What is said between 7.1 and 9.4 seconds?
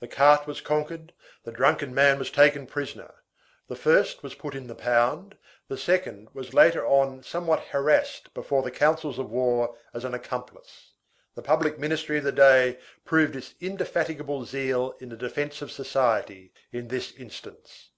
somewhat harassed before the councils of